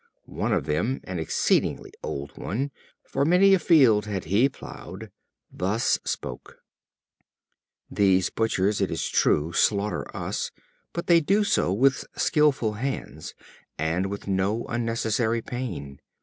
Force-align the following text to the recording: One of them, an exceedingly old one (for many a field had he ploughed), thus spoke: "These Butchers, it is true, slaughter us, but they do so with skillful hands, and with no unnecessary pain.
One 0.25 0.51
of 0.51 0.65
them, 0.65 0.99
an 1.03 1.19
exceedingly 1.19 1.91
old 2.01 2.35
one 2.35 2.71
(for 3.03 3.23
many 3.23 3.53
a 3.53 3.59
field 3.59 4.07
had 4.07 4.25
he 4.25 4.49
ploughed), 4.49 5.11
thus 5.51 5.99
spoke: 6.03 6.57
"These 7.87 8.31
Butchers, 8.31 8.81
it 8.81 8.89
is 8.89 9.07
true, 9.07 9.53
slaughter 9.53 10.07
us, 10.17 10.49
but 10.91 11.05
they 11.05 11.19
do 11.21 11.43
so 11.43 11.71
with 11.71 12.03
skillful 12.15 12.73
hands, 12.73 13.35
and 13.77 14.07
with 14.07 14.27
no 14.27 14.65
unnecessary 14.65 15.43
pain. 15.43 15.99